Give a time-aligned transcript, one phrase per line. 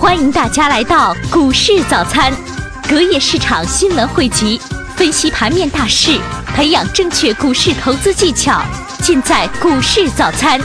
[0.00, 2.32] 欢迎大家来到股市早餐，
[2.88, 4.58] 隔夜市场新闻汇集，
[4.96, 6.18] 分析盘面大势，
[6.56, 8.62] 培养正确股市投资技巧，
[9.02, 10.58] 尽在股市早餐。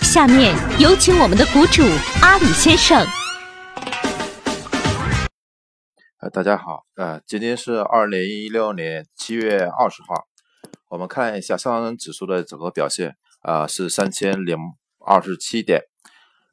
[0.00, 1.82] 下面有请我们的股主
[2.22, 3.06] 阿里先生。
[6.20, 10.24] 呃，大家好，呃，今天是二零一六年七月二十号，
[10.88, 14.56] 我们看一下上证指数的整个表现，啊，是三千零
[15.06, 15.82] 二十七点。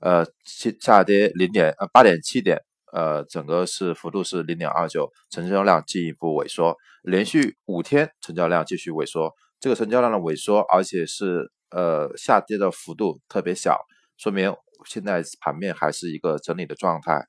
[0.02, 2.60] 呃，下下跌零点呃八点七点，
[2.92, 13.80] 呃，整个是幅度是零点二九，成交量进一步萎缩，连续五天成交量继续萎缩，这个成交量的萎缩，而且是呃下跌的幅度特别小，
[14.18, 14.54] 说明
[14.86, 17.26] 现在盘面还是一个整理的状态。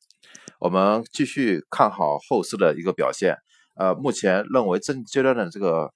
[0.58, 3.36] 我们继续看好后市的一个表现，
[3.76, 5.90] 呃，目前认为正阶段的这个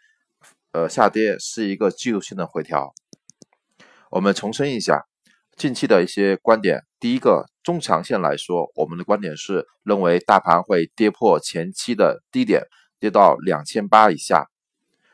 [0.73, 2.95] 呃下跌是一个技术性的回调。
[4.11, 5.10] 我们重申一下。
[5.61, 12.63] 近期的一些观点，第一个中长线来说，我们的观点是认为大盘会跌破前期的低点，
[12.99, 14.47] 跌到两千八以下。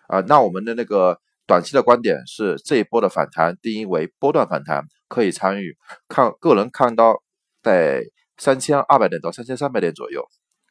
[0.07, 5.77] 啊，那我们的那个短期的观点是这一波的反弹定义为波段反弹，可以参与。
[6.07, 7.25] 看个人看到
[7.61, 8.05] 在
[8.39, 10.25] 三千二百点到三千三百点左右，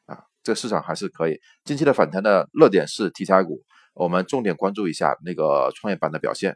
[0.05, 1.37] 啊，这个市场还是可以。
[1.65, 3.61] 近期的反弹的热点是题材股，
[3.93, 6.55] 我们重点关注一下那个创业板的表现。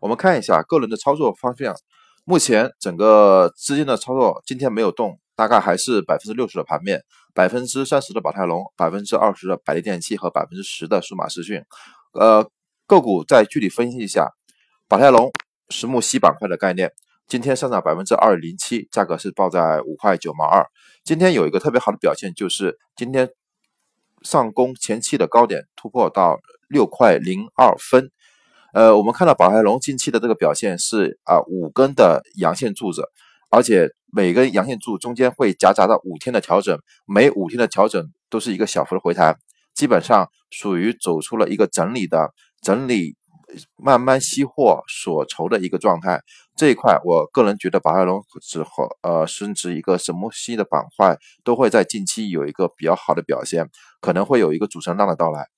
[0.00, 1.74] 我们看一下个人的操作方向，
[2.24, 7.02] 目前整个资金的操作今天没有动，大概还是百分之六十的盘面，
[7.34, 11.62] 百分之三十的宝泰隆，百分之二十的百利电器和百分之十的数码视讯。
[12.14, 12.48] 呃，
[12.86, 14.30] 个股再具体分析一下，
[14.88, 15.30] 宝泰隆
[15.68, 16.90] 石墨烯板块的概念，
[17.28, 20.66] 今天上涨百分之二零七，价格是报在五块九毛二。
[21.04, 23.28] 今天有一个特别好的表现，就是今天
[24.22, 26.38] 上攻前期的高点突破到
[26.70, 28.10] 六块零二分。
[28.72, 33.02] 呃，我们看到宝泰龙近期的这个表现是啊五根的阳线柱子，
[33.50, 39.36] 而且每根阳线柱中间会夹杂到五天的调整，每五天的调整都是一个小幅的回弹，
[39.74, 42.32] 基本上属于走出了一个整理的
[42.62, 43.16] 整理，
[43.76, 46.20] 慢慢吸货所筹的一个状态。
[46.54, 53.68] 这一块，我个人觉得宝泰龙之后呃升值一个什么新的板块都会在近期有一个比较好的表现，
[54.00, 55.48] 可能会有一个主升浪的到来。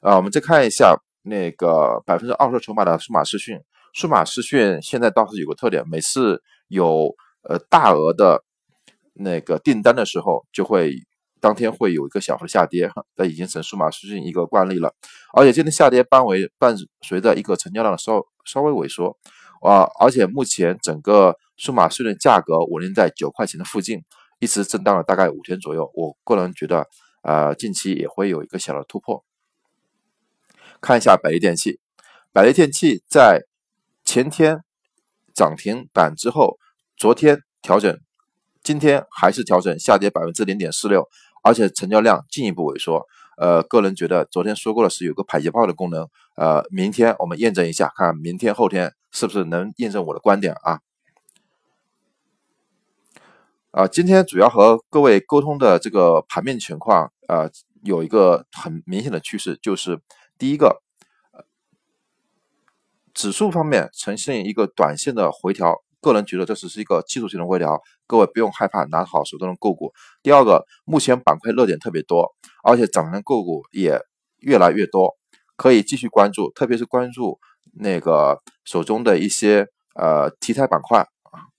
[0.00, 1.00] 啊，我们再看一下。
[1.22, 3.60] 那个百分之二十筹码的数码视讯，
[3.92, 8.42] 数码视讯现在倒是有个特点，每次有呃大额的
[9.14, 10.94] 那个订单的时候，就会
[11.40, 14.94] 当天会有一个小幅下跌， 这已经成数码视讯一个惯例了。
[15.34, 19.16] 而且今天下跌伴为伴随着一个成交量的稍稍微萎缩
[19.62, 24.02] 啊，而且目前整个数码视讯价格稳定在九块钱的附近，
[24.38, 25.90] 一直震荡了大概五天左右。
[25.94, 26.86] 我个人觉得，
[27.22, 29.22] 呃，近期也会有一个小的突破。
[30.80, 31.78] 看一下百利电器，
[32.32, 33.44] 百利电器在
[34.02, 34.64] 前天
[35.34, 36.58] 涨停板之后，
[36.96, 38.00] 昨天调整，
[38.62, 41.06] 今天还是调整，下跌百分之零点四六，
[41.42, 43.06] 而且成交量进一步萎缩。
[43.36, 50.80] 呃，个人觉得昨天说过了是有个迫击炮的功能，呃，明天我们验证一下，看明天后天是不是能验证我的观点啊？
[53.70, 57.50] 啊，今天主要和各位沟通的这个盘面情况，啊，
[57.82, 60.00] 有一个很明显的趋势，就是。
[60.40, 60.80] 第一个，
[63.12, 69.92] 指数方面呈现一个短线的回调，个人觉得这只是一个技术性的回调，各位不用害怕，拿好手中的个股。
[70.22, 72.34] 第二个，目前板块热点特别多，
[72.64, 74.00] 而且涨停个股也
[74.38, 75.14] 越来越多，
[75.56, 77.38] 可以继续关注，特别是关注
[77.74, 81.52] 那个手中的一些呃题材板块啊。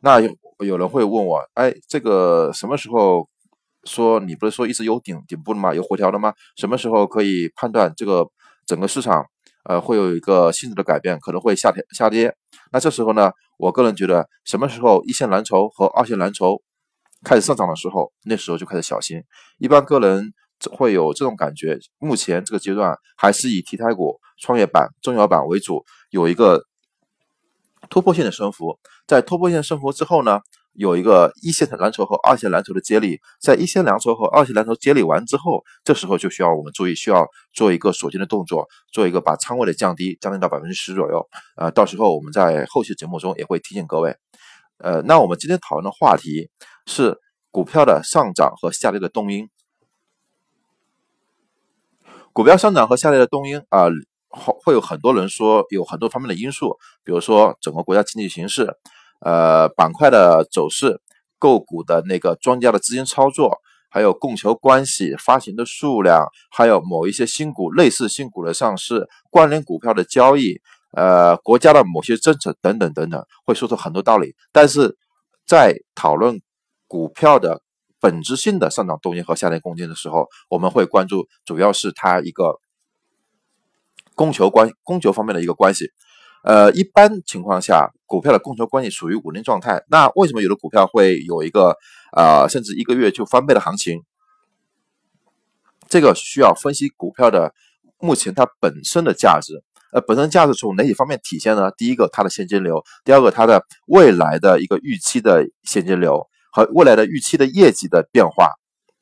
[0.00, 3.28] 那有有人会问我，哎，这个什么时候？
[3.86, 5.74] 说你不是说一直有顶顶部的吗？
[5.74, 6.32] 有回调的吗？
[6.56, 8.26] 什么时候可以判断这个
[8.66, 9.24] 整个市场
[9.64, 12.34] 呃会有一个性质的改变，可能会下跌下跌？
[12.72, 16.62] 那这时候呢，我个人觉得什么时候一线蓝筹和二线蓝筹
[17.22, 19.22] 开始上涨的时候，那时候就开始小心。
[19.58, 20.32] 一般个人
[20.72, 26.64] 会有这种感觉，目前这个阶段还是以题材股、创业板、中小板为主，有一个
[27.90, 28.78] 突破性的升幅。
[29.06, 30.40] 在突破性升幅之后呢？
[30.74, 41.28] 有一个一线的蓝筹和二线蓝筹的接力，在一线蓝筹和二线蓝筹接力完之后，这时候就需要我们注意，需要做一个锁金的动作，做一个把仓位的降低，降低到百分之十左右。
[41.56, 44.16] 呃，到时候我们在后期节目中也会提醒各位。
[44.78, 46.50] 呃，那我们今天讨论的话题
[46.86, 47.18] 是
[47.52, 49.48] 股票的上涨和下跌的动因。
[52.32, 53.86] 股票上涨和下跌的动因啊，
[54.28, 58.76] 会有很多人说有很多方面的因素，比如说整个国家经济形势。
[59.24, 61.00] 呃，板块的走势、
[61.38, 63.58] 购股的那个庄家的资金操作，
[63.90, 70.60] 还有供求关系、发行的数量，还有某一些新股、类似新股的上市、关联股票的交易，
[70.92, 74.34] 呃国家的某些政策等等等等，会说出很多道理。
[74.52, 74.96] 但是
[75.46, 76.40] 在讨论
[76.86, 77.62] 股票的
[78.00, 82.60] 本质性的上涨动因和下跌空间的时候，我们会关注主要是它一个
[84.14, 85.90] 供求关供求方面的一个关系。
[86.44, 89.82] 呃，一般情况下，股票的供求关系属于稳定状态。
[89.88, 91.74] 那为什么有的股票会有一个
[92.14, 94.02] 呃，甚至一个月就翻倍的行情？
[95.88, 97.54] 这个需要分析股票的
[97.98, 99.64] 目前它本身的价值。
[99.92, 101.70] 呃，本身价值从哪几方面体现呢？
[101.78, 108.50] 第一个，它的现金流；第二个，它的未来的一个预期的现金流和未来的预期的业绩的变化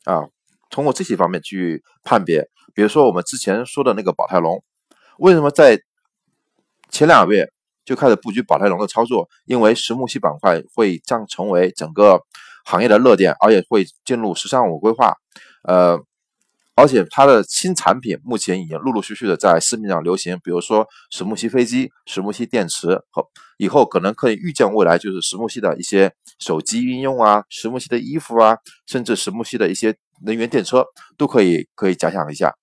[0.05, 0.29] 啊，
[0.71, 2.47] 通过这些方面去判别。
[2.75, 4.62] 比如说我们之前说的那个宝泰隆，
[5.19, 5.81] 为什么在
[6.93, 7.49] 前两个月
[7.85, 12.21] 就开始布局宝泰龙的操作，因为石墨烯板块会将成为整个
[12.65, 15.15] 行业的热点，而且会进入“十三五”规划。
[15.65, 15.99] 呃，
[16.77, 30.85] 而且它的新产品目前已经陆陆续续的在市面上流行，比如说石墨烯飞机、石墨烯电池，和以后可能可以预见未来就是石墨烯的一些手机应用啊，石墨烯的衣服啊，甚至石墨烯的一些能源电车
[31.17, 32.55] 都可以可以假想一下。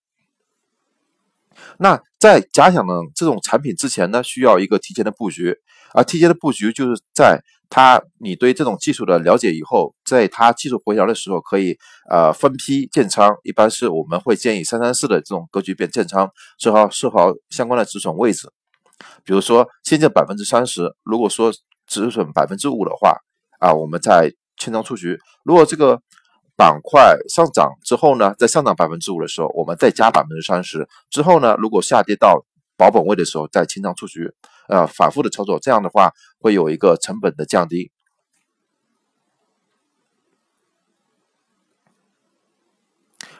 [1.77, 5.56] 那在假想的这种产品之前呢，需要一个提前的布局，
[5.94, 11.77] 而提前的布局就是在它你对这种技术的了解以后，在它技术回调的时候，可以
[12.09, 18.50] 呃分批建仓，一般是我们会建议三三四的这种格局变建仓，设好设好相关的止损位置，
[19.23, 21.51] 比如说先建百分之三十，如果说
[21.88, 23.15] 止损百分之五的话，
[23.59, 26.01] 啊，我们再清仓出局，如果这个。
[26.59, 30.85] 板块上涨之后呢，在上涨百分之五的时候，我们再加百分之三十。
[31.09, 32.45] 之后呢，如果下跌到
[32.75, 34.33] 保本位的时候，再清仓出局。
[34.67, 36.11] 呃，反复的操作，这样的话
[36.41, 37.94] 会有一个成本的降低。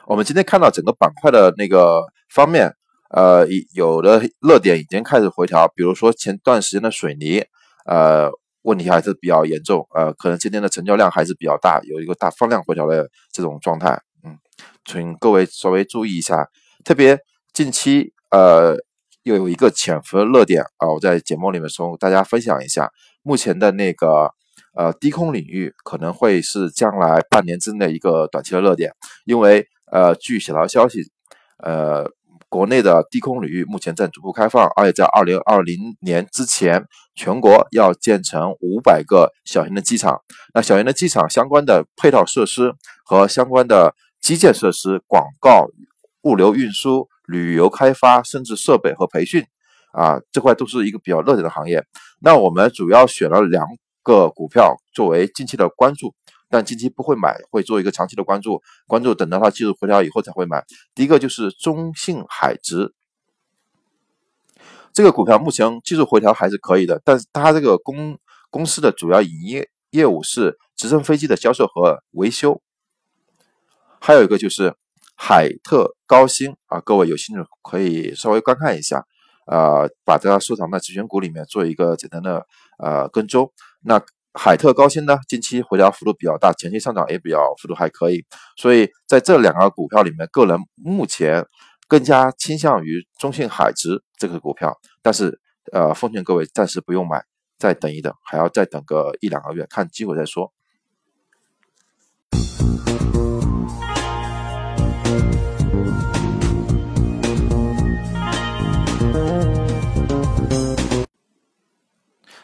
[0.06, 2.00] 我们今天看到整个板块的那个
[2.30, 2.74] 方面，
[3.10, 7.44] 呃，有的热点已经开始回调，比如说前段时间的水泥，
[7.84, 8.30] 呃。
[8.62, 14.36] 问题还是比较严重，呃，可能今天的成交量还是比较大，有一个大放量回调的这种状态，嗯，
[14.84, 16.48] 请各位稍微注意一下。
[16.84, 17.18] 特别
[17.52, 18.76] 近期，呃，
[19.22, 22.90] 又有一个潜伏的热点啊，我在节目里面说大家分享一下，
[23.22, 24.30] 目前的那个
[24.74, 28.92] 呃低空领域可能会是将来半年之内一个短期的热点，
[29.24, 31.02] 因为呃，据小道消息，
[31.58, 32.10] 呃。
[32.50, 40.20] 国内的低空领域目前在逐步开放，而且在二零二零年之前，全国要建成五百个小型的机场。
[40.52, 42.74] 那小型的机场相关的配套设施
[43.04, 45.68] 和相关的基建设施、广告、
[46.22, 49.44] 物流运输、旅游开发，甚至设备和培训，
[49.92, 51.84] 啊，这块都是一个比较热点的行业。
[52.20, 53.64] 那我们主要选了两
[54.02, 56.12] 个股票作为近期的关注。
[56.50, 60.64] 但近期不会买，会做一个长期的关注，关注等到它技术回调以后才会买。
[60.96, 62.92] 第一个就是中信海直，
[64.92, 68.18] 这个股票目前技术回调还是可以的，但是它这个公
[68.50, 72.60] 公司的主要营业业务是直升飞机的销售和维修。
[74.00, 74.74] 还有一个就是
[75.14, 79.04] 海特高新啊，各位有兴趣可以稍微观看一下，
[79.46, 82.44] 呃，把它收藏在期权股里面做一个简单的
[82.78, 83.52] 呃跟踪。
[83.84, 84.02] 那。
[84.32, 88.24] 海特高新呢，近期回调幅度比较大，前期上涨也比较幅度还可以，
[88.56, 91.44] 所以在这两个股票里面，个人目前
[91.88, 94.72] 更加倾向于中信海直这个股票，
[95.02, 95.40] 但是
[95.72, 97.22] 呃，奉劝各位暂时不用买，
[97.58, 100.52] 再等一等，还要再等个一两个月，看机会再说。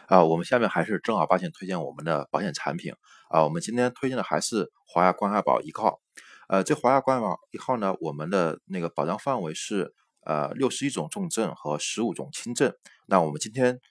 [0.07, 2.93] 啊，我们下面还是正儿八经推荐我们的保险产品
[3.29, 3.43] 啊。
[3.43, 5.99] 我们今天推荐的还是华亚关爱保一号。
[6.47, 9.93] 呃，这华亚关爱保一号呢，我们的那个保障范围是
[10.25, 12.73] 呃六十一种重症和十五种轻症。
[13.05, 13.81] 那我们今天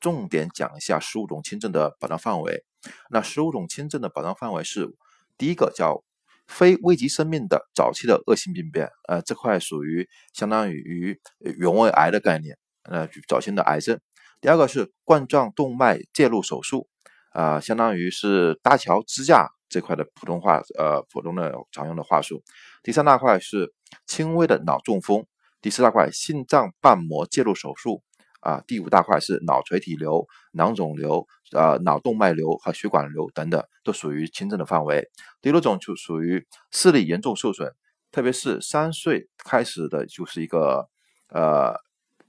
[0.00, 2.64] 重点讲一下十五种轻症的保障范围。
[3.10, 4.88] 那十五种轻症的保障范围是
[5.36, 6.02] 第一个叫
[6.46, 14.00] 非危及生命的早期的恶性病变，呃，这块属于相当于原位癌的概念，呃，早期的癌症。
[14.40, 16.88] 第二个是冠状动脉介入手术，
[17.30, 22.42] 啊，相当于是搭桥支架这块的普通话，呃，普通的常用的话术。
[22.82, 23.72] 第三大块是
[24.06, 25.24] 轻微的脑中风，
[25.60, 28.02] 第四大块心脏瓣膜介入手术，
[28.40, 35.08] 啊，第五大块是脑垂体瘤、囊肿瘤、呃，脑动脉瘤和血管瘤等等，都属于轻症的范围。
[35.40, 37.72] 第六种就属于视力严重受损，
[38.12, 40.88] 特别是三岁开始的，就是一个
[41.30, 41.74] 呃。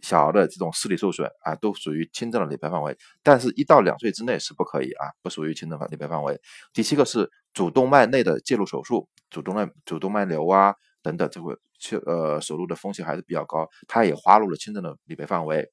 [0.01, 6.39] 小儿的这种视力受损啊，都属于轻症的理赔范围，但是一到两岁之内是不可以啊，不属于轻症范理赔范围。
[6.73, 15.71] 第七个是主动脉内的介入手术，主动脉主动脉瘤啊等等，这个切呃手术的风险还是比较高，它也划入了轻症的理赔范围。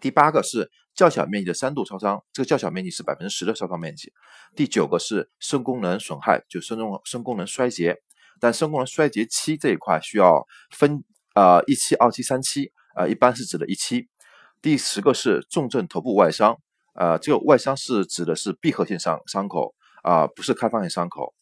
[0.00, 4.12] 第八个是较小面积的三度烧伤，这个较小面积是百分之十的烧伤面积。
[4.56, 7.96] 第九个是肾功能损害，就肾功肾功能衰竭，
[8.40, 11.02] 但肾功能衰竭期这一块需要分
[11.34, 14.08] 呃一期、二期、三期，呃一般是指的一期。
[14.62, 16.56] 第十个是重症头部外伤，
[16.94, 21.34] 呃这个外伤是指的是闭合性伤伤口啊，不是开放性伤口。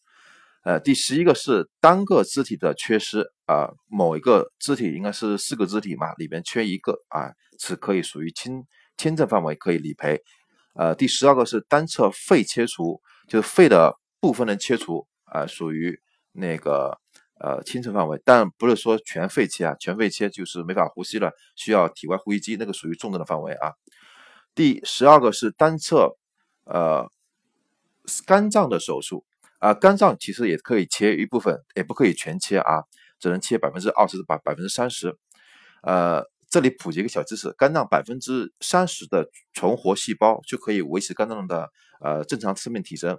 [0.63, 8.63] 呃，第十一个是单个肢体的缺失啊，某一个肢体应该是四个肢体嘛，里边缺一个啊，是可以属于轻
[8.95, 10.21] 轻症范围可以理赔。
[10.75, 15.99] 呃，第十二个是单侧肺切除，就是肺的部分的切除啊，属于
[16.31, 16.97] 那个
[17.43, 23.73] 呃轻症范围，但不是说全肺切啊，全肺切就是没法呼吸了，需要体外呼吸机，那个属于重症的范围啊。
[24.55, 26.15] 第十二个是单侧
[26.63, 27.05] 呃
[28.25, 29.25] 肝脏的手术。
[29.59, 32.83] 啊，肝脏其实也可以切一部分，也不可以全切啊，
[33.17, 35.15] 只能切百分之二十百百分之三十。
[35.83, 41.69] 呃，这里普及一个小知识，肝脏百分之三十的存活细胞就可以维持肝脏的
[42.01, 43.17] 呃正常生命体征。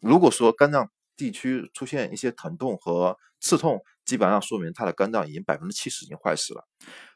[0.00, 6.64] 如果说肝脏地区出现一些疼痛和刺痛，基本上说明他的肝脏已经百分之七十已经坏死了。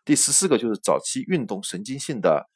[0.04, 2.46] 第十四个就是早期运动神经性的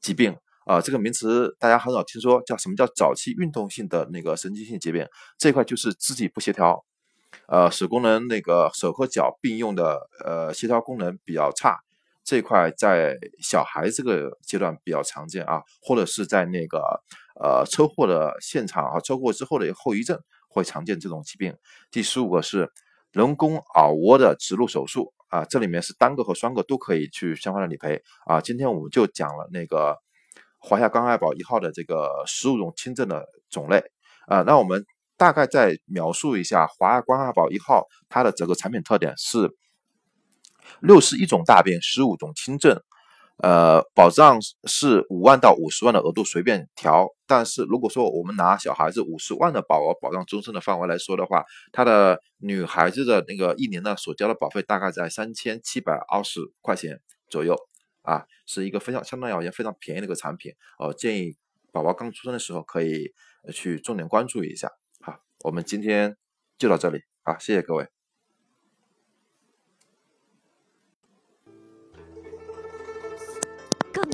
[0.00, 0.36] 疾病。
[0.66, 5.04] 啊，这个名词大家很少听说，叫什么叫早期运动性的那个神经性疾病？
[5.36, 6.84] 这块就是肢体不协调，
[7.48, 11.80] 呃，手功能那个手和脚并用的呃协调功能比较差，
[12.22, 17.02] 这块在小孩这个阶段比较常见啊，或者是在那个
[17.42, 21.56] 呃车祸的现场啊，车祸之后的后遗症会常见这种疾病。
[21.90, 22.70] 第十五个是
[23.10, 28.42] 人工耳蜗的植入手术啊，这里面是单个和双个都可以去相关的理赔啊。
[28.42, 29.96] 今天我们就讲了那个。
[30.62, 33.82] 华夏关爱宝一号的这个十五种轻症的种类
[34.26, 34.84] 啊，那我们
[35.16, 39.56] 大概再描述一下华夏关爱宝一号它的整个产品特点是
[40.80, 42.78] 六十一种大病，十五种轻症，
[43.42, 57.56] 呃，保障是五万到五十万的额度随便调，但是如果说我们拿小孩子五十万的保额保障终身的范围来说的话，他的女孩子的那个一年呢所交的保费大概在三千七百二十块钱左右。
[58.02, 61.36] 啊，是一个非常相对而言非常便宜的一个产品，呃，建议
[61.70, 63.12] 宝宝刚出生的时候可以
[63.52, 64.70] 去重点关注一下。
[65.00, 66.16] 好，我们今天
[66.56, 67.99] 就到这里，啊，谢谢各位。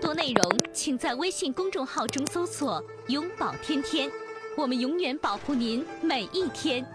[0.07, 4.09] 多内容请在微信公众号中搜索“永保天天”，
[4.57, 6.87] 我们永远保护您每一天。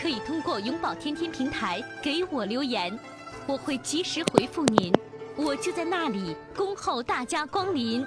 [0.00, 2.96] 可以通过“永保天天”平台给我留言，
[3.44, 4.94] 我会及时回复您。
[5.34, 8.06] 我就在那里，恭候大家光临。